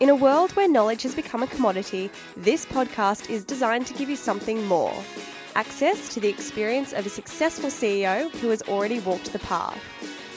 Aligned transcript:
In 0.00 0.10
a 0.10 0.14
world 0.14 0.52
where 0.52 0.68
knowledge 0.68 1.02
has 1.02 1.12
become 1.16 1.42
a 1.42 1.48
commodity, 1.48 2.08
this 2.36 2.64
podcast 2.64 3.28
is 3.28 3.44
designed 3.44 3.84
to 3.88 3.94
give 3.94 4.08
you 4.08 4.14
something 4.14 4.64
more 4.66 4.94
access 5.56 6.14
to 6.14 6.20
the 6.20 6.28
experience 6.28 6.92
of 6.92 7.04
a 7.04 7.08
successful 7.08 7.68
CEO 7.68 8.30
who 8.36 8.48
has 8.50 8.62
already 8.62 9.00
walked 9.00 9.32
the 9.32 9.40
path. 9.40 9.82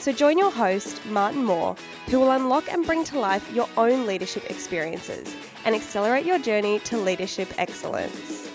So 0.00 0.10
join 0.10 0.36
your 0.36 0.50
host, 0.50 1.06
Martin 1.06 1.44
Moore, 1.44 1.76
who 2.08 2.18
will 2.18 2.32
unlock 2.32 2.72
and 2.72 2.84
bring 2.84 3.04
to 3.04 3.20
life 3.20 3.48
your 3.54 3.68
own 3.76 4.04
leadership 4.04 4.50
experiences 4.50 5.32
and 5.64 5.76
accelerate 5.76 6.26
your 6.26 6.40
journey 6.40 6.80
to 6.80 6.96
leadership 6.96 7.48
excellence. 7.56 8.50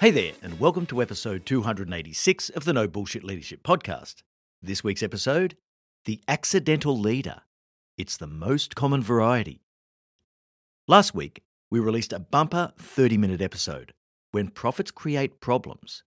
Hey 0.00 0.10
there, 0.10 0.32
and 0.40 0.58
welcome 0.58 0.86
to 0.86 1.02
episode 1.02 1.44
286 1.44 2.48
of 2.48 2.64
the 2.64 2.72
No 2.72 2.88
Bullshit 2.88 3.22
Leadership 3.22 3.62
Podcast. 3.62 4.22
This 4.62 4.82
week's 4.82 5.02
episode 5.02 5.58
The 6.06 6.22
Accidental 6.26 6.98
Leader. 6.98 7.42
It's 7.98 8.16
the 8.16 8.26
most 8.26 8.74
common 8.74 9.02
variety. 9.02 9.60
Last 10.90 11.14
week, 11.14 11.44
we 11.70 11.78
released 11.78 12.12
a 12.12 12.18
bumper 12.18 12.72
30 12.76 13.16
minute 13.16 13.40
episode 13.40 13.92
When 14.32 14.48
Profits 14.48 14.90
Create 14.90 15.40
Problems. 15.40 16.02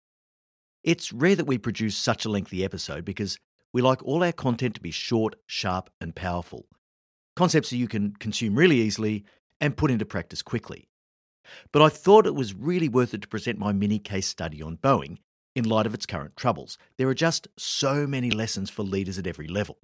It's 0.83 1.13
rare 1.13 1.37
that 1.37 1.47
we 1.47 1.57
produce 1.57 1.95
such 1.95 2.25
a 2.25 2.29
lengthy 2.29 2.65
episode 2.65 3.05
because 3.05 3.39
we 3.71 3.81
like 3.81 4.03
all 4.03 4.25
our 4.25 4.33
content 4.33 4.75
to 4.75 4.81
be 4.81 4.91
short, 4.91 5.35
sharp, 5.45 5.89
and 6.01 6.13
powerful. 6.13 6.65
Concepts 7.37 7.69
that 7.69 7.77
you 7.77 7.87
can 7.87 8.11
consume 8.19 8.55
really 8.55 8.81
easily 8.81 9.23
and 9.61 9.77
put 9.77 9.89
into 9.89 10.03
practice 10.03 10.41
quickly. 10.41 10.89
But 11.71 11.81
I 11.81 11.87
thought 11.87 12.27
it 12.27 12.35
was 12.35 12.53
really 12.53 12.89
worth 12.89 13.13
it 13.13 13.21
to 13.21 13.27
present 13.29 13.57
my 13.57 13.71
mini 13.71 13.99
case 13.99 14.27
study 14.27 14.61
on 14.61 14.75
Boeing 14.75 15.19
in 15.55 15.63
light 15.63 15.85
of 15.85 15.93
its 15.93 16.05
current 16.05 16.35
troubles. 16.35 16.77
There 16.97 17.07
are 17.07 17.13
just 17.13 17.47
so 17.57 18.05
many 18.05 18.31
lessons 18.31 18.69
for 18.69 18.83
leaders 18.83 19.17
at 19.17 19.27
every 19.27 19.47
level. 19.47 19.77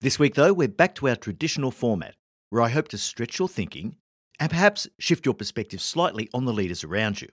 This 0.00 0.18
week, 0.18 0.34
though, 0.34 0.54
we're 0.54 0.68
back 0.68 0.94
to 0.94 1.10
our 1.10 1.16
traditional 1.16 1.70
format 1.70 2.14
where 2.52 2.60
I 2.60 2.68
hope 2.68 2.88
to 2.88 2.98
stretch 2.98 3.38
your 3.38 3.48
thinking 3.48 3.96
and 4.38 4.50
perhaps 4.50 4.86
shift 4.98 5.24
your 5.24 5.34
perspective 5.34 5.80
slightly 5.80 6.28
on 6.34 6.44
the 6.44 6.52
leaders 6.52 6.84
around 6.84 7.22
you, 7.22 7.28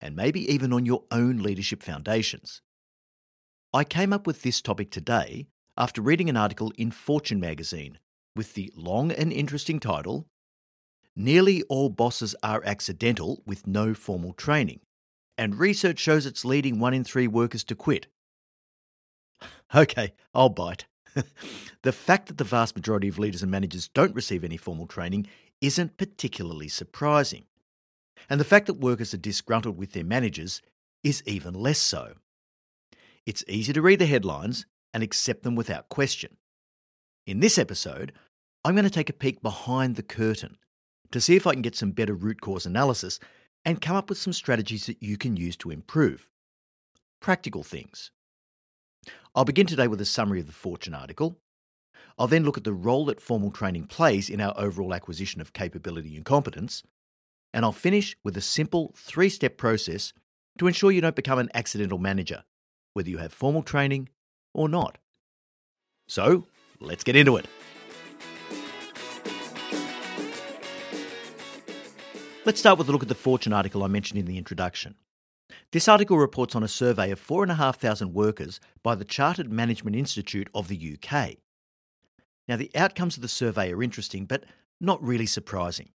and 0.00 0.16
maybe 0.16 0.40
even 0.52 0.72
on 0.72 0.84
your 0.84 1.04
own 1.12 1.38
leadership 1.38 1.84
foundations. 1.84 2.60
I 3.72 3.84
came 3.84 4.12
up 4.12 4.26
with 4.26 4.42
this 4.42 4.60
topic 4.60 4.90
today 4.90 5.46
after 5.76 6.02
reading 6.02 6.28
an 6.28 6.36
article 6.36 6.72
in 6.76 6.90
Fortune 6.90 7.38
magazine 7.38 8.00
with 8.34 8.54
the 8.54 8.72
long 8.74 9.12
and 9.12 9.32
interesting 9.32 9.78
title 9.78 10.26
Nearly 11.14 11.62
All 11.68 11.88
Bosses 11.88 12.34
Are 12.42 12.60
Accidental 12.64 13.44
with 13.46 13.68
No 13.68 13.94
Formal 13.94 14.32
Training, 14.32 14.80
and 15.38 15.60
research 15.60 16.00
shows 16.00 16.26
it's 16.26 16.44
leading 16.44 16.80
one 16.80 16.92
in 16.92 17.04
three 17.04 17.28
workers 17.28 17.62
to 17.62 17.76
quit. 17.76 18.08
Okay, 19.72 20.12
I'll 20.34 20.48
bite. 20.48 20.86
the 21.82 21.92
fact 21.92 22.28
that 22.28 22.38
the 22.38 22.44
vast 22.44 22.76
majority 22.76 23.08
of 23.08 23.18
leaders 23.18 23.42
and 23.42 23.50
managers 23.50 23.88
don't 23.88 24.14
receive 24.14 24.44
any 24.44 24.56
formal 24.56 24.86
training 24.86 25.26
isn't 25.60 25.96
particularly 25.96 26.68
surprising. 26.68 27.44
And 28.28 28.40
the 28.40 28.44
fact 28.44 28.66
that 28.66 28.74
workers 28.74 29.14
are 29.14 29.18
disgruntled 29.18 29.76
with 29.76 29.92
their 29.92 30.04
managers 30.04 30.62
is 31.02 31.22
even 31.26 31.54
less 31.54 31.78
so. 31.78 32.14
It's 33.26 33.44
easy 33.48 33.72
to 33.72 33.82
read 33.82 33.98
the 33.98 34.06
headlines 34.06 34.66
and 34.92 35.02
accept 35.02 35.42
them 35.42 35.54
without 35.54 35.88
question. 35.88 36.36
In 37.26 37.40
this 37.40 37.58
episode, 37.58 38.12
I'm 38.64 38.74
going 38.74 38.84
to 38.84 38.90
take 38.90 39.10
a 39.10 39.14
peek 39.14 39.42
behind 39.42 39.96
the 39.96 40.02
curtain 40.02 40.56
to 41.12 41.20
see 41.20 41.36
if 41.36 41.46
I 41.46 41.52
can 41.52 41.62
get 41.62 41.76
some 41.76 41.92
better 41.92 42.14
root 42.14 42.40
cause 42.40 42.66
analysis 42.66 43.18
and 43.64 43.80
come 43.80 43.96
up 43.96 44.08
with 44.08 44.18
some 44.18 44.32
strategies 44.32 44.86
that 44.86 45.02
you 45.02 45.16
can 45.16 45.36
use 45.36 45.56
to 45.58 45.70
improve. 45.70 46.28
Practical 47.20 47.62
things. 47.62 48.10
I'll 49.34 49.44
begin 49.44 49.66
today 49.66 49.86
with 49.86 50.00
a 50.00 50.04
summary 50.04 50.40
of 50.40 50.46
the 50.46 50.52
Fortune 50.52 50.92
article. 50.92 51.38
I'll 52.18 52.26
then 52.26 52.44
look 52.44 52.58
at 52.58 52.64
the 52.64 52.72
role 52.72 53.04
that 53.06 53.20
formal 53.20 53.52
training 53.52 53.84
plays 53.84 54.28
in 54.28 54.40
our 54.40 54.52
overall 54.56 54.92
acquisition 54.92 55.40
of 55.40 55.52
capability 55.52 56.16
and 56.16 56.24
competence. 56.24 56.82
And 57.54 57.64
I'll 57.64 57.72
finish 57.72 58.16
with 58.24 58.36
a 58.36 58.40
simple 58.40 58.92
three 58.96 59.28
step 59.28 59.56
process 59.56 60.12
to 60.58 60.66
ensure 60.66 60.90
you 60.90 61.00
don't 61.00 61.16
become 61.16 61.38
an 61.38 61.48
accidental 61.54 61.98
manager, 61.98 62.42
whether 62.94 63.08
you 63.08 63.18
have 63.18 63.32
formal 63.32 63.62
training 63.62 64.08
or 64.52 64.68
not. 64.68 64.98
So, 66.08 66.46
let's 66.80 67.04
get 67.04 67.14
into 67.14 67.36
it. 67.36 67.46
Let's 72.44 72.58
start 72.58 72.78
with 72.78 72.88
a 72.88 72.92
look 72.92 73.02
at 73.02 73.08
the 73.08 73.14
Fortune 73.14 73.52
article 73.52 73.84
I 73.84 73.86
mentioned 73.86 74.18
in 74.18 74.26
the 74.26 74.38
introduction. 74.38 74.96
This 75.72 75.86
article 75.86 76.18
reports 76.18 76.56
on 76.56 76.64
a 76.64 76.68
survey 76.68 77.12
of 77.12 77.20
4,500 77.20 78.12
workers 78.12 78.58
by 78.82 78.96
the 78.96 79.04
Chartered 79.04 79.52
Management 79.52 79.94
Institute 79.94 80.48
of 80.52 80.66
the 80.66 80.96
UK. 80.96 81.36
Now, 82.48 82.56
the 82.56 82.72
outcomes 82.74 83.16
of 83.16 83.22
the 83.22 83.28
survey 83.28 83.72
are 83.72 83.82
interesting, 83.82 84.26
but 84.26 84.44
not 84.80 85.00
really 85.00 85.26
surprising. 85.26 85.90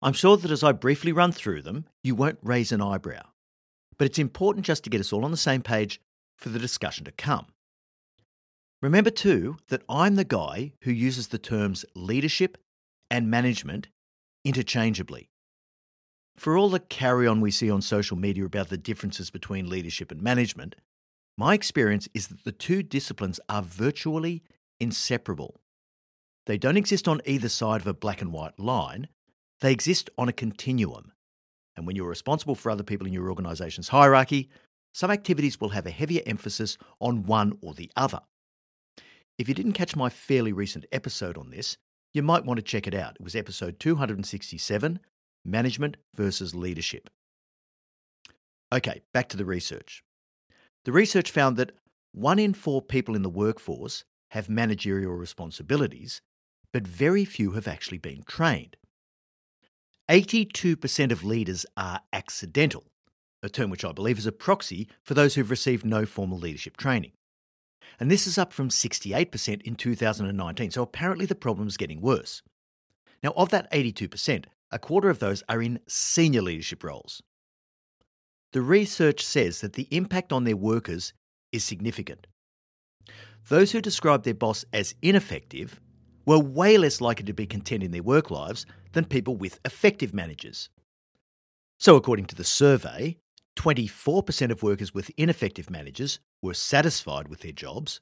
I'm 0.00 0.12
sure 0.12 0.36
that 0.36 0.52
as 0.52 0.62
I 0.62 0.70
briefly 0.70 1.10
run 1.10 1.32
through 1.32 1.62
them, 1.62 1.86
you 2.04 2.14
won't 2.14 2.38
raise 2.40 2.70
an 2.70 2.80
eyebrow. 2.80 3.22
But 3.98 4.04
it's 4.04 4.18
important 4.20 4.64
just 4.64 4.84
to 4.84 4.90
get 4.90 5.00
us 5.00 5.12
all 5.12 5.24
on 5.24 5.32
the 5.32 5.36
same 5.36 5.62
page 5.62 6.00
for 6.36 6.50
the 6.50 6.60
discussion 6.60 7.04
to 7.06 7.10
come. 7.10 7.46
Remember, 8.80 9.10
too, 9.10 9.56
that 9.70 9.82
I'm 9.88 10.14
the 10.14 10.22
guy 10.22 10.70
who 10.82 10.92
uses 10.92 11.28
the 11.28 11.38
terms 11.38 11.84
leadership 11.96 12.58
and 13.10 13.28
management 13.28 13.88
interchangeably. 14.44 15.30
For 16.38 16.56
all 16.56 16.70
the 16.70 16.78
carry 16.78 17.26
on 17.26 17.40
we 17.40 17.50
see 17.50 17.68
on 17.68 17.82
social 17.82 18.16
media 18.16 18.44
about 18.44 18.68
the 18.68 18.76
differences 18.76 19.28
between 19.28 19.68
leadership 19.68 20.12
and 20.12 20.22
management, 20.22 20.76
my 21.36 21.52
experience 21.52 22.08
is 22.14 22.28
that 22.28 22.44
the 22.44 22.52
two 22.52 22.84
disciplines 22.84 23.40
are 23.48 23.60
virtually 23.60 24.44
inseparable. 24.78 25.60
They 26.46 26.56
don't 26.56 26.76
exist 26.76 27.08
on 27.08 27.20
either 27.26 27.48
side 27.48 27.80
of 27.80 27.88
a 27.88 27.92
black 27.92 28.22
and 28.22 28.32
white 28.32 28.56
line, 28.56 29.08
they 29.62 29.72
exist 29.72 30.10
on 30.16 30.28
a 30.28 30.32
continuum. 30.32 31.10
And 31.76 31.88
when 31.88 31.96
you're 31.96 32.08
responsible 32.08 32.54
for 32.54 32.70
other 32.70 32.84
people 32.84 33.08
in 33.08 33.12
your 33.12 33.30
organisation's 33.30 33.88
hierarchy, 33.88 34.48
some 34.94 35.10
activities 35.10 35.60
will 35.60 35.70
have 35.70 35.86
a 35.86 35.90
heavier 35.90 36.22
emphasis 36.24 36.78
on 37.00 37.24
one 37.24 37.58
or 37.62 37.74
the 37.74 37.90
other. 37.96 38.20
If 39.38 39.48
you 39.48 39.54
didn't 39.54 39.72
catch 39.72 39.96
my 39.96 40.08
fairly 40.08 40.52
recent 40.52 40.86
episode 40.92 41.36
on 41.36 41.50
this, 41.50 41.78
you 42.14 42.22
might 42.22 42.44
want 42.44 42.58
to 42.58 42.62
check 42.62 42.86
it 42.86 42.94
out. 42.94 43.16
It 43.16 43.24
was 43.24 43.34
episode 43.34 43.80
267 43.80 45.00
management 45.50 45.96
versus 46.16 46.54
leadership. 46.54 47.08
Okay, 48.72 49.02
back 49.12 49.28
to 49.30 49.36
the 49.36 49.44
research. 49.44 50.02
The 50.84 50.92
research 50.92 51.30
found 51.30 51.56
that 51.56 51.72
one 52.12 52.38
in 52.38 52.54
four 52.54 52.82
people 52.82 53.14
in 53.14 53.22
the 53.22 53.30
workforce 53.30 54.04
have 54.30 54.48
managerial 54.48 55.12
responsibilities, 55.12 56.20
but 56.72 56.86
very 56.86 57.24
few 57.24 57.52
have 57.52 57.68
actually 57.68 57.98
been 57.98 58.22
trained. 58.26 58.76
82% 60.10 61.12
of 61.12 61.24
leaders 61.24 61.66
are 61.76 62.00
accidental, 62.12 62.84
a 63.42 63.48
term 63.48 63.70
which 63.70 63.84
I 63.84 63.92
believe 63.92 64.18
is 64.18 64.26
a 64.26 64.32
proxy 64.32 64.88
for 65.02 65.14
those 65.14 65.34
who've 65.34 65.50
received 65.50 65.84
no 65.84 66.06
formal 66.06 66.38
leadership 66.38 66.76
training. 66.76 67.12
And 68.00 68.10
this 68.10 68.26
is 68.26 68.38
up 68.38 68.52
from 68.52 68.68
68% 68.68 69.62
in 69.62 69.74
2019, 69.74 70.70
so 70.70 70.82
apparently 70.82 71.26
the 71.26 71.34
problem 71.34 71.68
is 71.68 71.76
getting 71.76 72.00
worse. 72.00 72.42
Now, 73.22 73.32
of 73.36 73.50
that 73.50 73.70
82%, 73.72 74.44
a 74.70 74.78
quarter 74.78 75.08
of 75.08 75.18
those 75.18 75.42
are 75.48 75.62
in 75.62 75.80
senior 75.88 76.42
leadership 76.42 76.84
roles. 76.84 77.22
The 78.52 78.62
research 78.62 79.24
says 79.24 79.60
that 79.60 79.74
the 79.74 79.88
impact 79.90 80.32
on 80.32 80.44
their 80.44 80.56
workers 80.56 81.12
is 81.52 81.64
significant. 81.64 82.26
Those 83.48 83.72
who 83.72 83.80
describe 83.80 84.24
their 84.24 84.34
boss 84.34 84.64
as 84.72 84.94
ineffective 85.02 85.80
were 86.26 86.38
way 86.38 86.76
less 86.76 87.00
likely 87.00 87.24
to 87.24 87.32
be 87.32 87.46
content 87.46 87.82
in 87.82 87.90
their 87.90 88.02
work 88.02 88.30
lives 88.30 88.66
than 88.92 89.04
people 89.04 89.36
with 89.36 89.60
effective 89.64 90.12
managers. 90.12 90.68
So, 91.78 91.96
according 91.96 92.26
to 92.26 92.34
the 92.34 92.44
survey, 92.44 93.16
24% 93.56 94.50
of 94.50 94.62
workers 94.62 94.92
with 94.92 95.10
ineffective 95.16 95.70
managers 95.70 96.20
were 96.42 96.54
satisfied 96.54 97.28
with 97.28 97.40
their 97.40 97.52
jobs, 97.52 98.00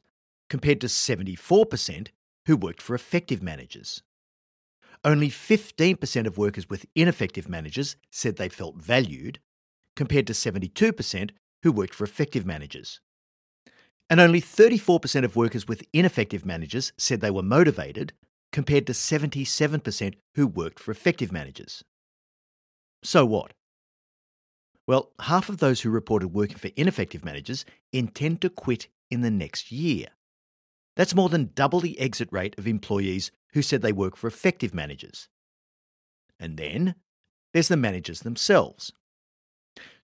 compared 0.50 0.80
to 0.80 0.86
74% 0.86 2.08
who 2.46 2.56
worked 2.56 2.82
for 2.82 2.94
effective 2.94 3.42
managers. 3.42 4.02
Only 5.06 5.28
15% 5.28 6.26
of 6.26 6.36
workers 6.36 6.68
with 6.68 6.84
ineffective 6.96 7.48
managers 7.48 7.94
said 8.10 8.36
they 8.36 8.48
felt 8.48 8.74
valued, 8.74 9.38
compared 9.94 10.26
to 10.26 10.32
72% 10.32 11.30
who 11.62 11.70
worked 11.70 11.94
for 11.94 12.02
effective 12.02 12.44
managers. 12.44 13.00
And 14.10 14.18
only 14.18 14.40
34% 14.40 15.24
of 15.24 15.36
workers 15.36 15.68
with 15.68 15.86
ineffective 15.92 16.44
managers 16.44 16.92
said 16.98 17.20
they 17.20 17.30
were 17.30 17.42
motivated, 17.42 18.14
compared 18.50 18.84
to 18.88 18.92
77% 18.92 20.14
who 20.34 20.48
worked 20.48 20.80
for 20.80 20.90
effective 20.90 21.30
managers. 21.30 21.84
So 23.04 23.24
what? 23.24 23.52
Well, 24.88 25.12
half 25.20 25.48
of 25.48 25.58
those 25.58 25.82
who 25.82 25.90
reported 25.90 26.28
working 26.28 26.56
for 26.56 26.70
ineffective 26.74 27.24
managers 27.24 27.64
intend 27.92 28.40
to 28.40 28.50
quit 28.50 28.88
in 29.08 29.20
the 29.20 29.30
next 29.30 29.70
year. 29.70 30.08
That's 30.96 31.14
more 31.14 31.28
than 31.28 31.50
double 31.54 31.80
the 31.80 31.98
exit 32.00 32.28
rate 32.32 32.54
of 32.58 32.66
employees 32.66 33.30
who 33.52 33.62
said 33.62 33.82
they 33.82 33.92
work 33.92 34.16
for 34.16 34.26
effective 34.26 34.74
managers. 34.74 35.28
And 36.40 36.56
then 36.56 36.94
there's 37.52 37.68
the 37.68 37.76
managers 37.76 38.20
themselves. 38.20 38.92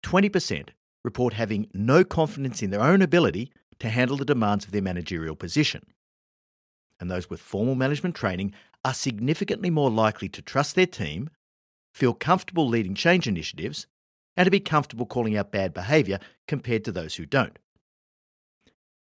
20% 0.04 0.68
report 1.04 1.34
having 1.34 1.68
no 1.74 2.04
confidence 2.04 2.62
in 2.62 2.70
their 2.70 2.82
own 2.82 3.02
ability 3.02 3.52
to 3.78 3.88
handle 3.88 4.16
the 4.16 4.24
demands 4.24 4.64
of 4.64 4.72
their 4.72 4.82
managerial 4.82 5.36
position. 5.36 5.84
And 6.98 7.10
those 7.10 7.28
with 7.28 7.40
formal 7.40 7.74
management 7.74 8.14
training 8.14 8.54
are 8.84 8.94
significantly 8.94 9.70
more 9.70 9.90
likely 9.90 10.28
to 10.30 10.42
trust 10.42 10.74
their 10.74 10.86
team, 10.86 11.28
feel 11.92 12.14
comfortable 12.14 12.66
leading 12.66 12.94
change 12.94 13.26
initiatives, 13.26 13.86
and 14.36 14.46
to 14.46 14.50
be 14.50 14.60
comfortable 14.60 15.06
calling 15.06 15.36
out 15.36 15.52
bad 15.52 15.74
behaviour 15.74 16.18
compared 16.46 16.84
to 16.84 16.92
those 16.92 17.16
who 17.16 17.26
don't. 17.26 17.58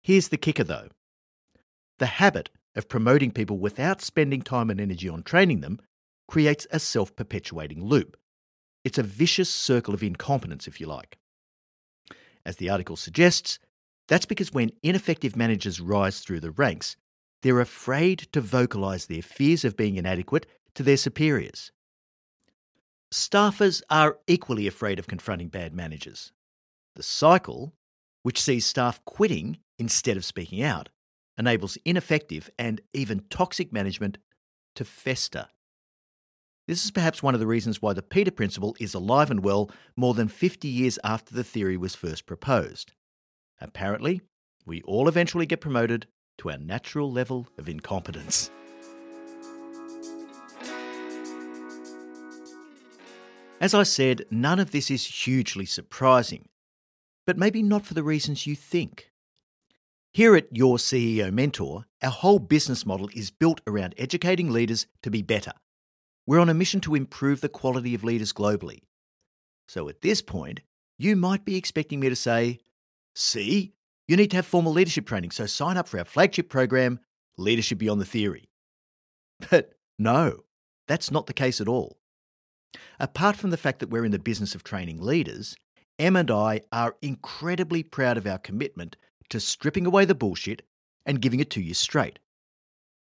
Here's 0.02 0.28
the 0.28 0.36
kicker 0.36 0.64
though 0.64 0.88
the 1.99 2.06
habit 2.06 2.50
of 2.76 2.88
promoting 2.88 3.31
people 3.31 3.58
without 3.58 4.02
spending 4.02 4.43
time 4.43 4.70
and 4.70 4.81
energy 4.81 5.08
on 5.08 5.23
training 5.23 5.61
them 5.61 5.79
creates 6.29 6.67
a 6.70 6.79
self 6.79 7.14
perpetuating 7.14 7.85
loop. 7.85 8.17
It's 8.85 8.99
a 8.99 9.02
vicious 9.02 9.49
circle 9.49 9.94
of 9.94 10.02
incompetence, 10.02 10.67
if 10.67 10.81
you 10.81 10.87
like. 10.87 11.19
As 12.44 12.56
the 12.56 12.69
article 12.69 12.96
suggests, 12.96 13.58
that's 14.08 14.26
because 14.26 14.52
when 14.52 14.73
ineffective 14.82 15.37
managers 15.37 15.81
rise 15.81 16.20
through 16.20 16.41
the 16.41 16.50
ranks, 16.50 16.96
they're 17.43 17.60
afraid 17.60 18.20
to 18.32 18.43
vocalise 18.43 19.06
their 19.06 19.22
fears 19.22 19.65
of 19.65 19.77
being 19.77 19.96
inadequate 19.96 20.46
to 20.74 20.82
their 20.82 20.96
superiors. 20.96 21.72
Staffers 23.13 23.81
are 23.91 24.19
equally 24.27 24.67
afraid 24.67 24.98
of 24.98 25.06
confronting 25.06 25.48
bad 25.48 25.72
managers. 25.72 26.32
The 26.96 27.03
cycle, 27.03 27.72
which 28.22 28.41
sees 28.41 28.67
staff 28.67 29.03
quitting 29.05 29.58
instead 29.79 30.17
of 30.17 30.24
speaking 30.24 30.63
out, 30.63 30.89
enables 31.38 31.79
ineffective 31.84 32.50
and 32.58 32.81
even 32.93 33.24
toxic 33.31 33.72
management 33.72 34.19
to 34.76 34.84
fester. 34.84 35.48
This 36.67 36.84
is 36.84 36.91
perhaps 36.91 37.22
one 37.22 37.34
of 37.34 37.41
the 37.41 37.46
reasons 37.46 37.82
why 37.82 37.93
the 37.93 38.03
Peter 38.03 38.31
Principle 38.31 38.74
is 38.81 38.94
alive 38.94 39.31
and 39.31 39.44
well 39.44 39.70
more 39.96 40.14
than 40.14 40.29
50 40.29 40.67
years 40.67 40.98
after 41.05 41.34
the 41.34 41.44
theory 41.44 41.76
was 41.76 41.94
first 41.94 42.24
proposed. 42.24 42.93
Apparently, 43.60 44.22
we 44.64 44.81
all 44.82 45.08
eventually 45.08 45.44
get 45.44 45.60
promoted 45.60 46.06
to 46.38 46.50
our 46.50 46.58
natural 46.58 47.12
level 47.12 47.46
of 47.58 47.69
incompetence. 47.69 48.50
As 53.60 53.72
I 53.72 53.82
said, 53.82 54.24
none 54.31 54.58
of 54.58 54.72
this 54.72 54.91
is 54.91 55.06
hugely 55.06 55.64
surprising, 55.64 56.48
but 57.26 57.38
maybe 57.38 57.62
not 57.62 57.86
for 57.86 57.94
the 57.94 58.03
reasons 58.03 58.46
you 58.46 58.56
think. 58.56 59.10
Here 60.15 60.37
at 60.37 60.56
Your 60.56 60.77
CEO 60.77 61.33
Mentor, 61.33 61.87
our 62.01 62.11
whole 62.13 62.39
business 62.39 62.87
model 62.87 63.11
is 63.17 63.33
built 63.33 63.61
around 63.67 63.97
educating 63.99 64.49
leaders 64.49 64.87
to 65.03 65.11
be 65.11 65.23
better. 65.23 65.51
We're 66.25 66.39
on 66.39 66.49
a 66.49 66.55
mission 66.55 66.81
to 66.83 66.94
improve 66.94 67.41
the 67.41 67.49
quality 67.49 67.97
of 67.97 68.05
leaders 68.05 68.33
globally. 68.33 68.83
So 69.67 69.89
at 69.89 70.03
this 70.03 70.23
point, 70.23 70.61
you 70.99 71.17
might 71.17 71.44
be 71.44 71.56
expecting 71.56 71.99
me 71.99 72.11
to 72.11 72.15
say, 72.15 72.61
See, 73.17 73.73
you 74.06 74.17
need 74.17 74.31
to 74.31 74.37
have 74.37 74.47
formal 74.47 74.71
leadership 74.71 75.05
training, 75.05 75.33
so 75.33 75.47
sign 75.47 75.77
up 75.77 75.89
for 75.89 75.99
our 75.99 76.05
flagship 76.05 76.49
program, 76.49 77.01
Leadership 77.37 77.79
Beyond 77.79 78.01
the 78.01 78.05
Theory. 78.05 78.49
But 79.51 79.73
no, 79.99 80.44
that's 80.87 81.11
not 81.11 81.27
the 81.27 81.33
case 81.33 81.61
at 81.61 81.67
all. 81.67 81.99
Apart 83.01 83.35
from 83.35 83.51
the 83.51 83.56
fact 83.56 83.81
that 83.81 83.91
we're 83.91 84.05
in 84.05 84.13
the 84.13 84.21
business 84.21 84.55
of 84.55 84.63
training 84.63 85.03
leaders, 85.03 85.56
Em 85.99 86.15
and 86.15 86.31
I 86.31 86.61
are 86.71 86.94
incredibly 87.03 87.83
proud 87.83 88.17
of 88.17 88.29
our 88.29 88.39
commitment 88.39 88.97
to 89.34 89.41
stripping 89.41 89.84
away 89.84 90.05
the 90.05 90.14
bullshit 90.14 90.62
and 91.05 91.20
giving 91.20 91.41
it 91.41 91.50
to 91.50 91.60
you 91.60 91.74
straight. 91.74 92.20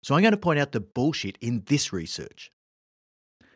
So 0.01 0.15
I'm 0.15 0.21
going 0.21 0.31
to 0.31 0.37
point 0.37 0.59
out 0.59 0.71
the 0.71 0.79
bullshit 0.79 1.37
in 1.41 1.63
this 1.65 1.91
research. 1.91 2.53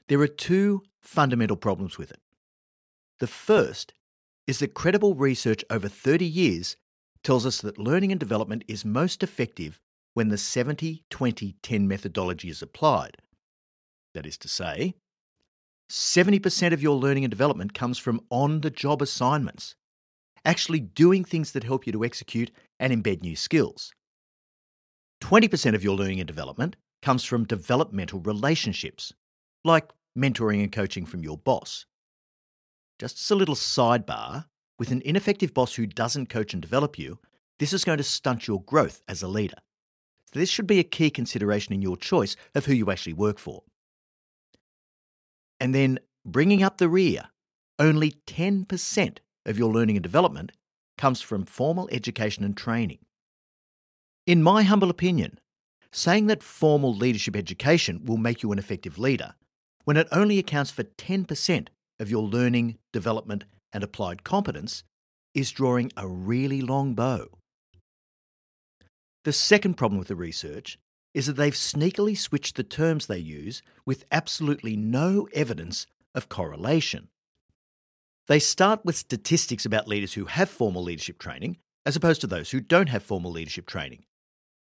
There 0.10 0.20
are 0.20 0.28
two 0.28 0.84
fundamental 1.02 1.56
problems 1.56 1.98
with 1.98 2.12
it. 2.12 2.20
The 3.22 3.28
first 3.28 3.94
is 4.46 4.60
that 4.60 4.74
credible 4.74 5.16
research 5.16 5.64
over 5.70 5.88
30 5.88 6.26
years 6.26 6.76
tells 7.24 7.46
us 7.46 7.62
that 7.62 7.80
learning 7.80 8.12
and 8.12 8.20
development 8.20 8.66
is 8.68 8.84
most 8.84 9.24
effective 9.24 9.80
when 10.14 10.28
the 10.28 10.38
70 10.38 11.06
20 11.10 11.56
10 11.64 11.88
methodology 11.88 12.50
is 12.50 12.62
applied. 12.62 13.16
That 14.14 14.26
is 14.26 14.38
to 14.40 14.50
say, 14.50 14.96
70% 15.90 16.74
of 16.74 16.84
your 16.84 16.98
learning 16.98 17.24
and 17.24 17.32
development 17.32 17.74
comes 17.74 17.98
from 17.98 18.20
on 18.30 18.60
the 18.62 18.70
job 18.70 19.02
assignments, 19.02 19.76
actually 20.44 20.82
doing 20.82 21.24
things 21.24 21.54
that 21.54 21.64
help 21.64 21.86
you 21.86 21.94
to 21.94 22.04
execute 22.04 22.52
and 22.80 22.92
embed 22.92 23.22
new 23.22 23.36
skills. 23.36 23.94
20% 25.22 25.76
of 25.76 25.84
your 25.84 25.96
learning 25.96 26.20
and 26.20 26.28
development 26.28 26.76
comes 27.02 27.24
from 27.24 27.46
developmental 27.46 28.20
relationships, 28.20 29.14
like 29.64 29.92
mentoring 30.18 30.62
and 30.62 30.72
coaching 30.72 31.06
from 31.06 31.24
your 31.24 31.38
boss. 31.38 31.86
Just 33.00 33.20
as 33.20 33.32
a 33.32 33.36
little 33.36 33.56
sidebar, 33.56 34.46
with 34.78 34.92
an 34.92 35.02
ineffective 35.06 35.54
boss 35.54 35.76
who 35.76 35.86
doesn't 35.86 36.30
coach 36.30 36.54
and 36.54 36.62
develop 36.62 37.00
you, 37.00 37.20
this 37.60 37.74
is 37.74 37.86
going 37.86 37.98
to 37.98 38.04
stunt 38.04 38.48
your 38.48 38.62
growth 38.64 39.02
as 39.08 39.22
a 39.22 39.28
leader. 39.28 39.58
So 40.34 40.40
this 40.40 40.50
should 40.50 40.68
be 40.68 40.80
a 40.80 40.84
key 40.84 41.10
consideration 41.10 41.74
in 41.74 41.82
your 41.82 41.96
choice 41.96 42.36
of 42.56 42.66
who 42.66 42.74
you 42.74 42.92
actually 42.92 43.14
work 43.14 43.40
for. 43.40 43.64
And 45.60 45.74
then 45.74 46.00
bringing 46.26 46.62
up 46.62 46.78
the 46.78 46.90
rear, 46.90 47.30
only 47.80 48.12
10% 48.28 49.18
of 49.46 49.58
your 49.58 49.72
learning 49.72 49.96
and 49.96 50.04
development 50.04 50.52
comes 50.98 51.22
from 51.22 51.46
formal 51.46 51.90
education 51.92 52.44
and 52.44 52.56
training. 52.56 53.00
In 54.26 54.42
my 54.42 54.64
humble 54.64 54.90
opinion, 54.90 55.40
saying 55.92 56.28
that 56.28 56.44
formal 56.44 56.94
leadership 56.94 57.36
education 57.36 58.04
will 58.06 58.18
make 58.18 58.44
you 58.44 58.52
an 58.52 58.60
effective 58.60 58.98
leader 58.98 59.36
when 59.86 59.98
it 59.98 60.08
only 60.12 60.40
accounts 60.40 60.72
for 60.72 60.84
10% 60.84 61.68
of 62.00 62.10
your 62.10 62.24
learning, 62.24 62.78
development, 62.92 63.46
and 63.72 63.84
applied 63.84 64.24
competence 64.24 64.84
is 65.34 65.52
drawing 65.52 65.92
a 65.96 66.08
really 66.08 66.62
long 66.62 66.94
bow. 66.94 67.28
The 69.24 69.34
second 69.34 69.76
problem 69.76 70.00
with 70.00 70.08
the 70.08 70.16
research 70.16 70.78
is 71.14 71.28
that 71.28 71.34
they've 71.34 71.54
sneakily 71.54 72.18
switched 72.18 72.56
the 72.56 72.64
terms 72.64 73.08
they 73.08 73.18
use 73.18 73.62
with 73.86 74.06
absolutely 74.12 74.76
no 74.76 75.28
evidence 75.34 75.88
of 76.14 76.30
correlation. 76.30 77.10
They 78.28 78.40
start 78.40 78.84
with 78.84 78.96
statistics 78.96 79.66
about 79.66 79.88
leaders 79.88 80.14
who 80.14 80.26
have 80.26 80.50
formal 80.50 80.84
leadership 80.84 81.20
training 81.20 81.58
as 81.86 81.96
opposed 81.96 82.22
to 82.22 82.28
those 82.28 82.50
who 82.50 82.60
don't 82.60 82.90
have 82.90 83.04
formal 83.04 83.32
leadership 83.32 83.68
training. 83.68 84.06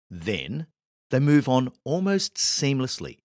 Then 0.09 0.65
they 1.11 1.19
move 1.19 1.47
on 1.47 1.71
almost 1.83 2.35
seamlessly 2.35 3.19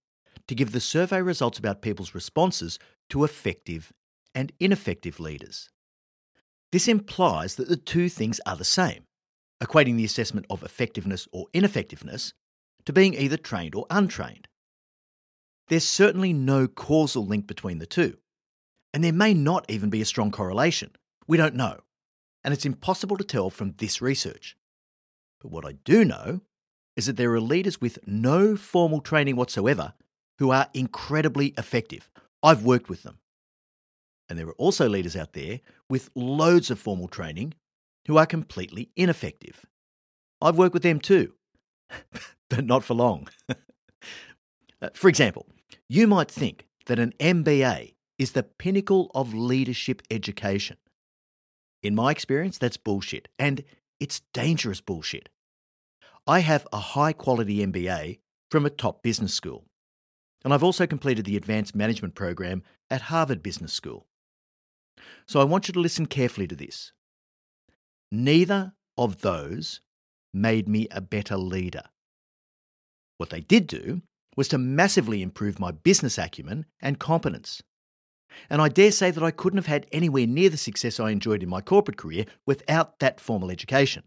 to 0.47 0.55
give 0.55 0.73
the 0.73 0.81
survey 0.81 1.23
results 1.23 1.59
about 1.59 1.81
people's 1.81 2.15
responses 2.15 2.79
to 3.11 3.25
effective 3.25 3.93
and 4.35 4.53
ineffective 4.61 5.19
leaders. 5.19 5.71
This 6.73 6.89
implies 6.89 7.55
that 7.57 7.69
the 7.69 7.77
two 7.77 8.11
things 8.11 8.41
are 8.45 8.57
the 8.57 8.65
same, 8.65 9.05
equating 9.63 9.97
the 9.97 10.05
assessment 10.05 10.47
of 10.51 10.63
effectiveness 10.63 11.27
or 11.33 11.47
ineffectiveness 11.55 12.35
to 12.85 12.93
being 12.93 13.15
either 13.15 13.39
trained 13.39 13.75
or 13.75 13.87
untrained. 13.89 14.49
There's 15.69 15.89
certainly 15.89 16.35
no 16.35 16.69
causal 16.69 17.27
link 17.27 17.47
between 17.47 17.79
the 17.79 17.87
two, 17.87 18.19
and 18.93 19.05
there 19.05 19.13
may 19.13 19.35
not 19.35 19.65
even 19.69 19.91
be 19.91 20.01
a 20.01 20.07
strong 20.07 20.31
correlation. 20.31 20.91
We 21.27 21.37
don't 21.37 21.55
know, 21.55 21.81
and 22.45 22.55
it's 22.55 22.67
impossible 22.67 23.17
to 23.17 23.25
tell 23.25 23.51
from 23.51 23.75
this 23.79 24.01
research. 24.01 24.57
But 25.41 25.51
what 25.51 25.65
I 25.65 25.73
do 25.85 26.05
know 26.05 26.41
is 26.97 27.07
that 27.07 27.17
there 27.17 27.33
are 27.33 27.41
leaders 27.41 27.81
with 27.81 27.99
no 28.07 28.57
formal 28.57 29.01
training 29.01 29.37
whatsoever 29.37 29.95
who 30.39 30.51
are 30.51 30.69
incredibly 30.75 31.49
effective. 31.59 32.09
I've 32.43 32.65
worked 32.65 32.89
with 32.89 33.03
them. 33.03 33.19
And 34.29 34.39
there 34.39 34.49
are 34.49 34.55
also 34.55 34.89
leaders 34.89 35.17
out 35.17 35.33
there 35.33 35.61
with 35.89 36.11
loads 36.15 36.71
of 36.71 36.79
formal 36.79 37.09
training 37.09 37.55
who 38.07 38.17
are 38.17 38.27
completely 38.27 38.91
ineffective. 38.97 39.65
I've 40.41 40.59
worked 40.59 40.75
with 40.75 40.83
them 40.83 41.01
too, 41.01 41.35
but 42.51 42.65
not 42.65 42.85
for 42.85 42.95
long. 42.95 43.29
Uh, 44.81 44.89
for 44.95 45.09
example, 45.09 45.45
you 45.89 46.07
might 46.07 46.31
think 46.31 46.65
that 46.87 47.01
an 47.01 47.13
MBA 47.19 47.95
is 48.19 48.33
the 48.33 48.43
pinnacle 48.43 49.11
of 49.15 49.35
leadership 49.35 50.03
education. 50.11 50.77
In 51.83 51.95
my 51.95 52.11
experience, 52.11 52.59
that's 52.59 52.77
bullshit, 52.77 53.29
and 53.39 53.63
it's 54.01 54.23
dangerous 54.33 54.81
bullshit. 54.81 55.29
I 56.27 56.41
have 56.41 56.67
a 56.73 56.79
high 56.79 57.13
quality 57.13 57.65
MBA 57.65 58.19
from 58.51 58.67
a 58.67 58.71
top 58.71 59.03
business 59.03 59.33
school, 59.33 59.67
and 60.45 60.53
I've 60.53 60.65
also 60.65 60.87
completed 60.87 61.25
the 61.25 61.37
advanced 61.37 61.75
management 61.75 62.15
program 62.15 62.63
at 62.91 63.03
Harvard 63.03 63.43
Business 63.43 63.73
School. 63.73 64.07
So 65.27 65.41
I 65.41 65.45
want 65.45 65.69
you 65.69 65.75
to 65.75 65.81
listen 65.81 66.07
carefully 66.07 66.47
to 66.49 66.57
this. 66.57 66.93
Neither 68.11 68.73
of 68.97 69.21
those 69.21 69.81
made 70.33 70.69
me 70.69 70.89
a 70.91 71.01
better 71.01 71.37
leader. 71.37 71.85
What 73.19 73.31
they 73.31 73.41
did 73.41 73.67
do 73.67 74.03
was 74.37 74.49
to 74.49 74.59
massively 74.59 75.23
improve 75.23 75.59
my 75.59 75.71
business 75.71 76.19
acumen 76.19 76.67
and 76.81 76.99
competence. 76.99 77.63
And 78.51 78.61
I 78.63 78.69
dare 78.69 78.93
say 78.93 79.11
that 79.11 79.23
I 79.23 79.31
couldn't 79.31 79.59
have 79.59 79.67
had 79.67 79.87
anywhere 79.93 80.27
near 80.27 80.51
the 80.51 80.57
success 80.57 80.99
I 80.99 81.11
enjoyed 81.11 81.43
in 81.43 81.49
my 81.49 81.61
corporate 81.61 81.97
career 81.97 82.27
without 82.47 82.99
that 83.01 83.21
formal 83.21 83.51
education. 83.51 84.05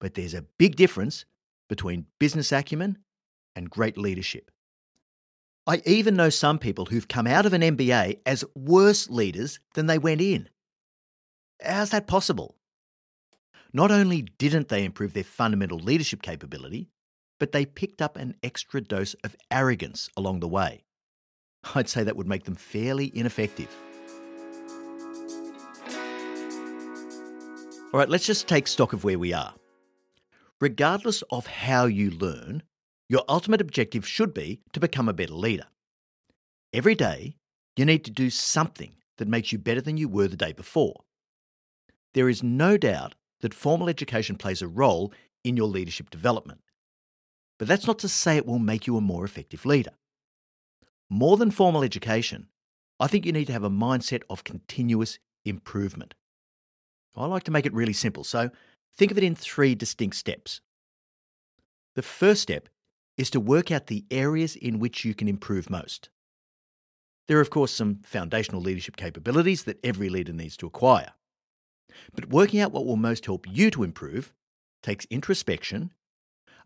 But 0.00 0.14
there's 0.14 0.34
a 0.34 0.46
big 0.58 0.76
difference 0.76 1.24
between 1.68 2.06
business 2.18 2.52
acumen 2.52 2.98
and 3.54 3.70
great 3.70 3.96
leadership. 3.96 4.50
I 5.66 5.80
even 5.86 6.16
know 6.16 6.28
some 6.28 6.58
people 6.58 6.86
who've 6.86 7.06
come 7.06 7.26
out 7.26 7.46
of 7.46 7.52
an 7.52 7.62
MBA 7.62 8.18
as 8.26 8.44
worse 8.56 9.08
leaders 9.08 9.60
than 9.74 9.86
they 9.86 9.98
went 9.98 10.20
in. 10.20 10.48
How's 11.62 11.90
that 11.90 12.08
possible? 12.08 12.56
Not 13.72 13.90
only 13.90 14.22
didn't 14.22 14.68
they 14.68 14.84
improve 14.84 15.12
their 15.14 15.24
fundamental 15.24 15.78
leadership 15.78 16.20
capability, 16.20 16.90
but 17.38 17.52
they 17.52 17.64
picked 17.64 18.02
up 18.02 18.16
an 18.16 18.34
extra 18.42 18.80
dose 18.80 19.14
of 19.24 19.36
arrogance 19.50 20.08
along 20.16 20.40
the 20.40 20.48
way. 20.48 20.84
I'd 21.74 21.88
say 21.88 22.02
that 22.04 22.16
would 22.16 22.28
make 22.28 22.44
them 22.44 22.54
fairly 22.54 23.10
ineffective. 23.16 23.68
All 27.92 27.98
right, 27.98 28.08
let's 28.08 28.26
just 28.26 28.48
take 28.48 28.66
stock 28.66 28.92
of 28.92 29.04
where 29.04 29.18
we 29.18 29.32
are. 29.32 29.54
Regardless 30.60 31.22
of 31.30 31.46
how 31.46 31.84
you 31.84 32.10
learn, 32.10 32.62
your 33.08 33.24
ultimate 33.28 33.60
objective 33.60 34.06
should 34.06 34.32
be 34.32 34.60
to 34.72 34.80
become 34.80 35.08
a 35.08 35.12
better 35.12 35.34
leader. 35.34 35.66
Every 36.72 36.94
day, 36.94 37.36
you 37.76 37.84
need 37.84 38.04
to 38.04 38.10
do 38.10 38.30
something 38.30 38.94
that 39.18 39.28
makes 39.28 39.52
you 39.52 39.58
better 39.58 39.82
than 39.82 39.98
you 39.98 40.08
were 40.08 40.28
the 40.28 40.36
day 40.36 40.52
before. 40.52 41.02
There 42.14 42.28
is 42.28 42.42
no 42.42 42.76
doubt 42.78 43.14
that 43.40 43.52
formal 43.52 43.88
education 43.88 44.36
plays 44.36 44.62
a 44.62 44.68
role 44.68 45.12
in 45.44 45.56
your 45.56 45.66
leadership 45.66 46.08
development. 46.08 46.60
But 47.58 47.68
that's 47.68 47.86
not 47.86 47.98
to 48.00 48.08
say 48.08 48.36
it 48.36 48.46
will 48.46 48.58
make 48.58 48.86
you 48.86 48.96
a 48.96 49.02
more 49.02 49.24
effective 49.24 49.66
leader. 49.66 49.92
More 51.12 51.36
than 51.36 51.50
formal 51.50 51.82
education, 51.82 52.48
I 52.98 53.06
think 53.06 53.26
you 53.26 53.32
need 53.32 53.44
to 53.48 53.52
have 53.52 53.64
a 53.64 53.68
mindset 53.68 54.22
of 54.30 54.44
continuous 54.44 55.18
improvement. 55.44 56.14
I 57.14 57.26
like 57.26 57.42
to 57.42 57.50
make 57.50 57.66
it 57.66 57.74
really 57.74 57.92
simple, 57.92 58.24
so 58.24 58.48
think 58.96 59.10
of 59.10 59.18
it 59.18 59.22
in 59.22 59.34
three 59.34 59.74
distinct 59.74 60.16
steps. 60.16 60.62
The 61.96 62.02
first 62.02 62.40
step 62.40 62.70
is 63.18 63.28
to 63.28 63.40
work 63.40 63.70
out 63.70 63.88
the 63.88 64.06
areas 64.10 64.56
in 64.56 64.78
which 64.78 65.04
you 65.04 65.14
can 65.14 65.28
improve 65.28 65.68
most. 65.68 66.08
There 67.28 67.36
are, 67.36 67.42
of 67.42 67.50
course, 67.50 67.72
some 67.72 68.00
foundational 68.04 68.62
leadership 68.62 68.96
capabilities 68.96 69.64
that 69.64 69.84
every 69.84 70.08
leader 70.08 70.32
needs 70.32 70.56
to 70.56 70.66
acquire. 70.66 71.12
But 72.14 72.30
working 72.30 72.58
out 72.60 72.72
what 72.72 72.86
will 72.86 72.96
most 72.96 73.26
help 73.26 73.46
you 73.46 73.70
to 73.72 73.82
improve 73.82 74.32
takes 74.82 75.04
introspection, 75.10 75.92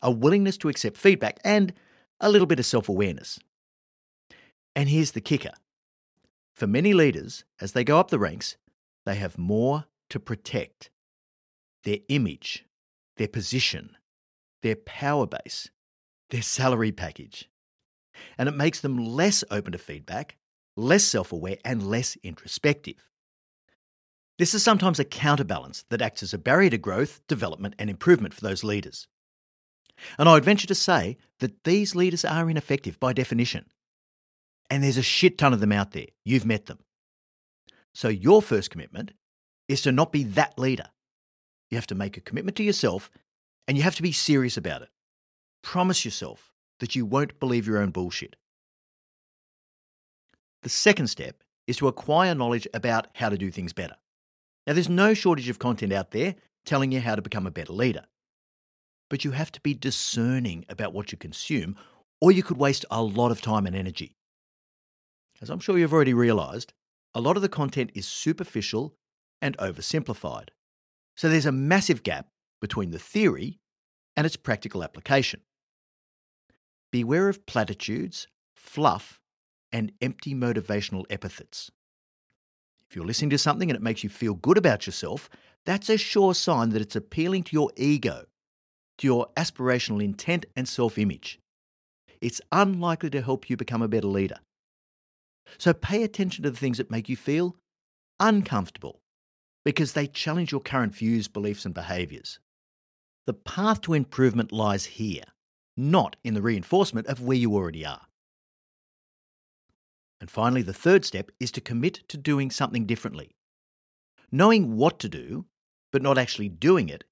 a 0.01 0.13
willingness 0.13 0.57
to 0.59 0.69
accept 0.69 0.99
feedback, 0.99 1.41
and 1.43 1.73
a 2.21 2.31
little 2.31 2.47
bit 2.47 2.61
of 2.61 2.67
self 2.67 2.89
awareness. 2.89 3.41
And 4.77 4.91
here's 4.91 5.13
the 5.13 5.23
kicker 5.23 5.55
for 6.55 6.67
many 6.67 6.95
leaders, 6.95 7.45
as 7.61 7.73
they 7.73 7.85
go 7.85 7.99
up 7.99 8.11
the 8.11 8.19
ranks, 8.19 8.57
they 9.05 9.17
have 9.17 9.37
more 9.37 9.85
to 10.09 10.21
protect 10.21 10.91
their 11.85 11.99
image, 12.09 12.65
their 13.17 13.29
position, 13.29 13.97
their 14.63 14.77
power 14.77 15.27
base, 15.27 15.71
their 16.31 16.43
salary 16.43 16.93
package. 16.93 17.51
And 18.39 18.49
it 18.49 18.57
makes 18.57 18.81
them 18.81 18.97
less 18.97 19.45
open 19.51 19.73
to 19.73 19.79
feedback, 19.79 20.37
less 20.77 21.05
self 21.05 21.33
aware, 21.33 21.59
and 21.65 21.87
less 21.87 22.17
introspective. 22.23 23.11
This 24.39 24.55
is 24.55 24.63
sometimes 24.63 24.99
a 24.99 25.05
counterbalance 25.05 25.85
that 25.89 26.03
acts 26.03 26.23
as 26.23 26.35
a 26.35 26.39
barrier 26.39 26.71
to 26.71 26.79
growth, 26.79 27.21
development, 27.29 27.75
and 27.79 27.89
improvement 27.89 28.35
for 28.35 28.43
those 28.43 28.65
leaders. 28.65 29.09
And 30.19 30.29
I 30.29 30.35
would 30.35 30.45
venture 30.45 30.67
to 30.67 30.75
say 30.75 31.17
that 31.41 31.65
these 31.65 31.95
leaders 31.95 32.25
are 32.25 32.51
ineffective 32.51 33.01
by 33.01 33.15
definition. 33.15 33.67
And 34.69 34.83
there's 34.83 34.97
a 34.97 35.03
shit 35.03 35.39
ton 35.39 35.53
of 35.53 35.61
them 35.61 35.73
out 35.73 35.93
there. 35.93 36.07
You've 36.25 36.47
met 36.47 36.67
them. 36.67 36.79
So 37.95 38.09
your 38.09 38.43
first 38.43 38.71
commitment 38.71 39.13
is 39.69 39.83
to 39.83 39.93
not 39.93 40.13
be 40.13 40.25
that 40.25 40.59
leader. 40.59 40.89
You 41.71 41.77
have 41.77 41.87
to 41.89 41.95
make 41.95 42.17
a 42.17 42.21
commitment 42.21 42.57
to 42.59 42.63
yourself 42.63 43.11
and 43.67 43.77
you 43.77 43.83
have 43.83 43.97
to 43.97 44.03
be 44.03 44.13
serious 44.13 44.57
about 44.57 44.83
it. 44.83 44.89
Promise 45.63 46.05
yourself 46.05 46.53
that 46.81 46.95
you 46.95 47.05
won't 47.05 47.41
believe 47.41 47.67
your 47.67 47.79
own 47.79 47.91
bullshit. 47.91 48.37
The 50.63 50.69
second 50.69 51.09
step 51.09 51.43
is 51.67 51.77
to 51.79 51.89
acquire 51.89 52.35
knowledge 52.35 52.69
about 52.75 53.09
how 53.15 53.29
to 53.29 53.39
do 53.39 53.51
things 53.51 53.73
better. 53.73 53.97
Now, 54.67 54.73
there's 54.73 54.89
no 54.89 55.15
shortage 55.15 55.49
of 55.49 55.59
content 55.59 55.93
out 55.93 56.11
there 56.11 56.35
telling 56.65 56.93
you 56.93 57.01
how 57.01 57.15
to 57.15 57.23
become 57.23 57.47
a 57.47 57.53
better 57.53 57.73
leader. 57.73 58.05
But 59.09 59.25
you 59.25 59.31
have 59.31 59.53
to 59.53 59.61
be 59.61 59.75
discerning 59.75 60.65
about 60.69 60.93
what 60.93 61.13
you 61.13 61.19
consume, 61.19 61.77
or 62.21 62.33
you 62.33 62.43
could 62.43 62.57
waste 62.57 62.85
a 62.91 63.03
lot 63.03 63.31
of 63.31 63.41
time 63.41 63.67
and 63.67 63.77
energy. 63.77 64.17
As 65.43 65.51
I'm 65.51 65.61
sure 65.61 65.77
you've 65.79 65.93
already 65.93 66.15
realised, 66.15 66.73
a 67.15 67.21
lot 67.21 67.37
of 67.37 67.43
the 67.43 67.49
content 67.49 67.91
is 67.95 68.07
superficial 68.07 68.95
and 69.43 69.57
oversimplified. 69.59 70.49
So 71.15 71.29
there's 71.29 71.47
a 71.47 71.53
massive 71.53 72.03
gap 72.03 72.29
between 72.61 72.91
the 72.91 72.99
theory 72.99 73.59
and 74.17 74.27
its 74.27 74.37
practical 74.37 74.83
application. 74.83 75.41
Beware 76.91 77.29
of 77.29 77.45
platitudes, 77.47 78.29
fluff, 78.55 79.21
and 79.73 79.93
empty 80.01 80.35
motivational 80.35 81.05
epithets. 81.11 81.71
If 82.89 82.97
you're 82.97 83.05
listening 83.05 83.31
to 83.31 83.39
something 83.39 83.69
and 83.69 83.77
it 83.77 83.83
makes 83.83 84.05
you 84.05 84.09
feel 84.09 84.35
good 84.35 84.57
about 84.57 84.87
yourself, 84.87 85.29
that's 85.67 85.91
a 85.91 85.99
sure 85.99 86.35
sign 86.35 86.71
that 86.71 86.81
it's 86.81 86.97
appealing 86.97 87.43
to 87.45 87.53
your 87.53 87.71
ego, 87.77 88.25
to 88.99 89.07
your 89.07 89.27
aspirational 89.37 90.03
intent 90.03 90.47
and 90.55 90.69
self 90.69 90.97
image. 90.97 91.41
It's 92.21 92.41
unlikely 92.53 93.11
to 93.11 93.21
help 93.21 93.51
you 93.51 93.57
become 93.57 93.83
a 93.83 93.89
better 93.89 94.07
leader. 94.07 94.39
So 95.59 95.73
pay 95.73 96.03
attention 96.03 96.45
to 96.45 96.51
the 96.51 96.57
things 96.57 96.79
that 96.79 96.91
make 96.91 97.09
you 97.09 97.17
feel 97.17 97.57
uncomfortable 98.21 99.01
because 99.65 99.93
they 99.93 100.07
challenge 100.07 100.53
your 100.53 100.61
current 100.61 100.95
views, 100.95 101.29
beliefs, 101.29 101.65
and 101.65 101.75
behaviours. 101.75 102.39
The 103.27 103.35
path 103.35 103.81
to 103.83 103.95
improvement 103.95 104.53
lies 104.53 104.85
here, 104.85 105.25
not 105.77 106.17
in 106.23 106.35
the 106.35 106.43
reinforcement 106.43 107.09
of 107.09 107.21
where 107.21 107.37
you 107.37 107.55
already 107.55 107.85
are. 107.85 108.07
And 110.21 110.31
finally, 110.31 110.63
the 110.63 110.73
third 110.73 111.05
step 111.05 111.31
is 111.41 111.51
to 111.53 111.61
commit 111.61 112.09
to 112.09 112.17
doing 112.17 112.51
something 112.51 112.87
differently. 112.87 113.35
Knowing 114.31 114.77
what 114.77 114.99
to 115.01 115.09
do, 115.09 115.47
but 115.93 116.03
not 116.03 116.19
actually 116.19 116.49
doing 116.49 116.89
it, 116.89 117.05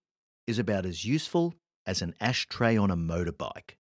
is 0.47 0.59
about 0.59 0.87
as 0.87 1.05
useful 1.05 1.55
as 1.87 2.03
an 2.03 2.15
ashtray 2.21 2.77
on 2.77 2.91
a 2.91 2.97
motorbike. 2.97 3.77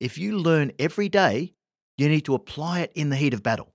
If 0.00 0.16
you 0.16 0.38
learn 0.38 0.72
every 0.78 1.08
day, 1.08 1.54
you 2.00 2.08
need 2.08 2.24
to 2.24 2.34
apply 2.34 2.80
it 2.80 2.92
in 2.94 3.10
the 3.10 3.16
heat 3.16 3.34
of 3.34 3.42
battle. 3.42 3.74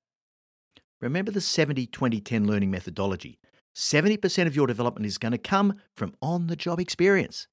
Remember 1.01 1.31
the 1.31 1.41
70 1.41 1.87
20 1.87 2.19
10 2.19 2.47
learning 2.47 2.71
methodology. 2.71 3.39
70% 3.75 4.47
of 4.47 4.55
your 4.55 4.67
development 4.67 5.05
is 5.05 5.17
going 5.17 5.33
to 5.33 5.37
come 5.37 5.75
from 5.93 6.15
on 6.21 6.47
the 6.47 6.55
job 6.55 6.79
experience. 6.79 7.47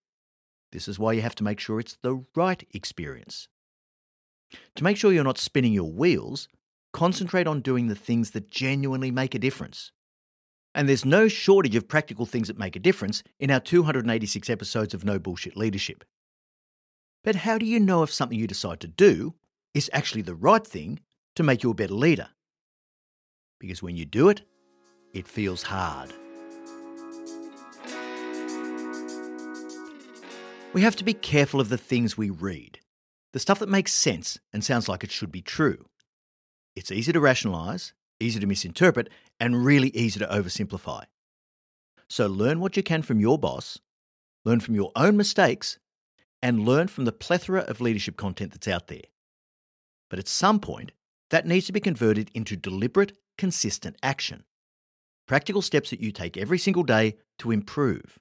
This 0.70 0.86
is 0.86 0.98
why 0.98 1.12
you 1.12 1.20
have 1.22 1.34
to 1.34 1.44
make 1.44 1.58
sure 1.58 1.80
it's 1.80 1.98
the 2.00 2.24
right 2.36 2.64
experience. 2.72 3.48
To 4.76 4.84
make 4.84 4.96
sure 4.96 5.12
you're 5.12 5.24
not 5.24 5.38
spinning 5.38 5.72
your 5.72 5.90
wheels, 5.90 6.48
concentrate 6.92 7.48
on 7.48 7.60
doing 7.60 7.88
the 7.88 7.96
things 7.96 8.30
that 8.30 8.50
genuinely 8.50 9.10
make 9.10 9.34
a 9.34 9.40
difference. 9.40 9.90
And 10.74 10.88
there's 10.88 11.04
no 11.04 11.28
shortage 11.28 11.74
of 11.74 11.88
practical 11.88 12.24
things 12.24 12.48
that 12.48 12.58
make 12.58 12.76
a 12.76 12.80
difference 12.80 13.22
in 13.38 13.50
our 13.50 13.60
286 13.60 14.48
episodes 14.48 14.94
of 14.94 15.04
No 15.04 15.18
Bullshit 15.18 15.56
Leadership. 15.56 16.04
But 17.24 17.36
how 17.36 17.58
do 17.58 17.66
you 17.66 17.80
know 17.80 18.02
if 18.02 18.12
something 18.12 18.38
you 18.38 18.46
decide 18.46 18.80
to 18.80 18.86
do 18.86 19.34
is 19.74 19.90
actually 19.92 20.22
the 20.22 20.34
right 20.34 20.66
thing 20.66 21.00
to 21.36 21.42
make 21.42 21.62
you 21.62 21.70
a 21.70 21.74
better 21.74 21.94
leader? 21.94 22.28
Because 23.58 23.82
when 23.82 23.96
you 23.96 24.04
do 24.04 24.28
it, 24.28 24.42
it 25.12 25.26
feels 25.26 25.62
hard. 25.62 26.12
We 30.72 30.82
have 30.82 30.96
to 30.96 31.04
be 31.04 31.14
careful 31.14 31.60
of 31.60 31.68
the 31.68 31.78
things 31.78 32.16
we 32.16 32.30
read, 32.30 32.78
the 33.32 33.38
stuff 33.38 33.58
that 33.58 33.68
makes 33.68 33.92
sense 33.92 34.38
and 34.52 34.64
sounds 34.64 34.88
like 34.88 35.04
it 35.04 35.10
should 35.10 35.30
be 35.30 35.42
true. 35.42 35.84
It's 36.74 36.90
easy 36.90 37.12
to 37.12 37.20
rationalise, 37.20 37.92
easy 38.20 38.40
to 38.40 38.46
misinterpret, 38.46 39.10
and 39.38 39.64
really 39.64 39.88
easy 39.88 40.18
to 40.20 40.26
oversimplify. 40.26 41.04
So 42.08 42.26
learn 42.26 42.60
what 42.60 42.76
you 42.76 42.82
can 42.82 43.02
from 43.02 43.20
your 43.20 43.38
boss, 43.38 43.78
learn 44.44 44.60
from 44.60 44.74
your 44.74 44.92
own 44.96 45.16
mistakes, 45.16 45.78
and 46.42 46.66
learn 46.66 46.88
from 46.88 47.04
the 47.04 47.12
plethora 47.12 47.60
of 47.60 47.80
leadership 47.80 48.16
content 48.16 48.52
that's 48.52 48.68
out 48.68 48.88
there. 48.88 49.02
But 50.12 50.18
at 50.18 50.28
some 50.28 50.60
point, 50.60 50.92
that 51.30 51.46
needs 51.46 51.64
to 51.64 51.72
be 51.72 51.80
converted 51.80 52.30
into 52.34 52.54
deliberate, 52.54 53.16
consistent 53.38 53.96
action. 54.02 54.44
Practical 55.26 55.62
steps 55.62 55.88
that 55.88 56.00
you 56.02 56.12
take 56.12 56.36
every 56.36 56.58
single 56.58 56.82
day 56.82 57.16
to 57.38 57.50
improve, 57.50 58.18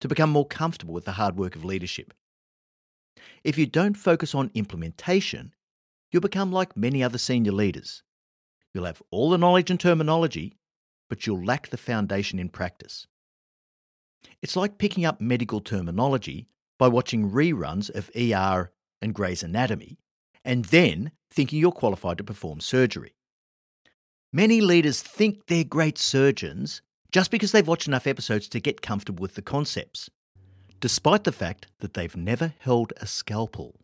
to 0.00 0.08
become 0.08 0.30
more 0.30 0.46
comfortable 0.46 0.94
with 0.94 1.04
the 1.04 1.12
hard 1.12 1.36
work 1.36 1.54
of 1.54 1.62
leadership. 1.62 2.14
If 3.44 3.58
you 3.58 3.66
don't 3.66 3.98
focus 3.98 4.34
on 4.34 4.50
implementation, 4.54 5.52
you'll 6.10 6.22
become 6.22 6.52
like 6.52 6.74
many 6.74 7.02
other 7.02 7.18
senior 7.18 7.52
leaders. 7.52 8.02
You'll 8.72 8.86
have 8.86 9.02
all 9.10 9.28
the 9.28 9.36
knowledge 9.36 9.70
and 9.70 9.78
terminology, 9.78 10.56
but 11.10 11.26
you'll 11.26 11.44
lack 11.44 11.68
the 11.68 11.76
foundation 11.76 12.38
in 12.38 12.48
practice. 12.48 13.06
It's 14.40 14.56
like 14.56 14.78
picking 14.78 15.04
up 15.04 15.20
medical 15.20 15.60
terminology 15.60 16.48
by 16.78 16.88
watching 16.88 17.30
reruns 17.30 17.90
of 17.94 18.10
ER 18.16 18.72
and 19.02 19.14
Grey's 19.14 19.42
Anatomy 19.42 19.98
and 20.46 20.64
then 20.66 21.10
thinking 21.36 21.60
you're 21.60 21.70
qualified 21.70 22.18
to 22.18 22.24
perform 22.24 22.60
surgery. 22.60 23.14
Many 24.32 24.60
leaders 24.60 25.02
think 25.02 25.46
they're 25.46 25.64
great 25.64 25.98
surgeons 25.98 26.82
just 27.12 27.30
because 27.30 27.52
they've 27.52 27.66
watched 27.66 27.86
enough 27.86 28.06
episodes 28.06 28.48
to 28.48 28.60
get 28.60 28.82
comfortable 28.82 29.22
with 29.22 29.34
the 29.34 29.42
concepts, 29.42 30.10
despite 30.80 31.24
the 31.24 31.32
fact 31.32 31.68
that 31.80 31.94
they've 31.94 32.16
never 32.16 32.54
held 32.58 32.92
a 32.96 33.06
scalpel. 33.06 33.78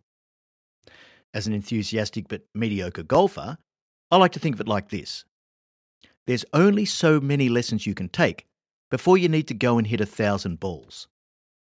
As 1.32 1.46
an 1.46 1.52
enthusiastic 1.52 2.28
but 2.28 2.42
mediocre 2.54 3.02
golfer, 3.02 3.56
I 4.10 4.16
like 4.16 4.32
to 4.32 4.40
think 4.40 4.56
of 4.56 4.60
it 4.60 4.68
like 4.68 4.88
this 4.88 5.24
there's 6.26 6.44
only 6.52 6.84
so 6.84 7.20
many 7.20 7.48
lessons 7.48 7.86
you 7.86 7.94
can 7.94 8.08
take 8.08 8.46
before 8.90 9.18
you 9.18 9.28
need 9.28 9.48
to 9.48 9.54
go 9.54 9.78
and 9.78 9.86
hit 9.86 10.00
a 10.00 10.06
thousand 10.06 10.60
balls. 10.60 11.08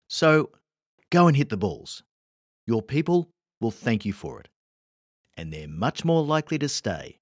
So 0.09 0.51
go 1.11 1.29
and 1.29 1.37
hit 1.37 1.49
the 1.49 1.57
balls. 1.57 2.03
Your 2.67 2.83
people 2.83 3.31
will 3.61 3.71
thank 3.71 4.05
you 4.05 4.13
for 4.13 4.41
it, 4.41 4.49
and 5.37 5.53
they're 5.53 5.69
much 5.69 6.05
more 6.05 6.23
likely 6.23 6.59
to 6.59 6.69
stay. 6.69 7.19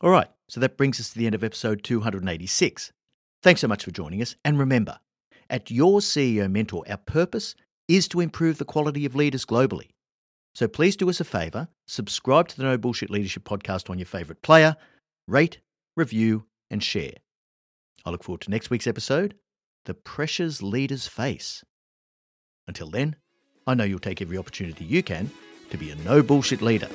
All 0.00 0.10
right, 0.10 0.28
so 0.48 0.60
that 0.60 0.76
brings 0.76 1.00
us 1.00 1.10
to 1.10 1.18
the 1.18 1.26
end 1.26 1.34
of 1.34 1.44
episode 1.44 1.82
286. 1.82 2.92
Thanks 3.42 3.60
so 3.60 3.68
much 3.68 3.84
for 3.84 3.90
joining 3.90 4.22
us, 4.22 4.36
and 4.44 4.58
remember, 4.58 4.98
at 5.50 5.70
Your 5.70 6.00
CEO 6.00 6.50
Mentor, 6.50 6.84
our 6.88 6.96
purpose 6.96 7.54
is 7.88 8.08
to 8.08 8.20
improve 8.20 8.58
the 8.58 8.64
quality 8.64 9.06
of 9.06 9.14
leaders 9.14 9.44
globally. 9.44 9.90
So 10.54 10.68
please 10.68 10.96
do 10.96 11.10
us 11.10 11.20
a 11.20 11.24
favour, 11.24 11.68
subscribe 11.86 12.48
to 12.48 12.56
the 12.56 12.62
No 12.62 12.78
Bullshit 12.78 13.10
Leadership 13.10 13.44
podcast 13.44 13.90
on 13.90 13.98
your 13.98 14.06
favourite 14.06 14.42
player, 14.42 14.76
rate, 15.26 15.60
review, 15.96 16.44
and 16.70 16.82
share. 16.82 17.14
I 18.04 18.10
look 18.10 18.22
forward 18.22 18.42
to 18.42 18.50
next 18.50 18.70
week's 18.70 18.86
episode 18.86 19.34
The 19.86 19.94
Pressures 19.94 20.62
Leaders 20.62 21.06
Face. 21.06 21.64
Until 22.68 22.90
then, 22.90 23.16
I 23.66 23.74
know 23.74 23.84
you'll 23.84 23.98
take 23.98 24.22
every 24.22 24.38
opportunity 24.38 24.84
you 24.84 25.02
can 25.02 25.30
to 25.70 25.76
be 25.76 25.90
a 25.90 25.96
no 25.96 26.22
bullshit 26.22 26.62
leader. 26.62 26.88